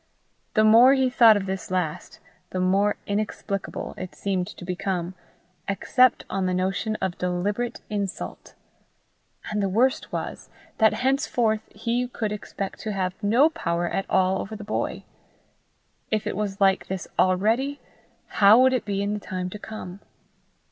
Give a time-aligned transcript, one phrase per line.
[0.55, 2.19] The more he thought of this last,
[2.49, 5.13] the more inexplicable it seemed to become,
[5.67, 8.55] except on the notion of deliberate insult.
[9.51, 14.39] And the worst was, that henceforth he could expect to have no power at all
[14.41, 15.03] over the boy!
[16.09, 17.79] If it was like this already,
[18.25, 19.99] how would it be in the time to come?